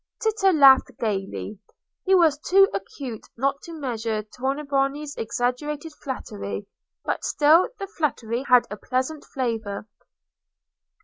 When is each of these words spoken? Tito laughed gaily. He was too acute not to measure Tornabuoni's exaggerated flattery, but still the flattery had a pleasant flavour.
Tito 0.19 0.51
laughed 0.51 0.89
gaily. 0.99 1.59
He 2.05 2.15
was 2.15 2.39
too 2.39 2.67
acute 2.73 3.27
not 3.37 3.61
to 3.61 3.71
measure 3.73 4.23
Tornabuoni's 4.23 5.15
exaggerated 5.15 5.93
flattery, 5.93 6.65
but 7.05 7.23
still 7.23 7.69
the 7.77 7.85
flattery 7.85 8.41
had 8.47 8.65
a 8.71 8.77
pleasant 8.77 9.23
flavour. 9.23 9.87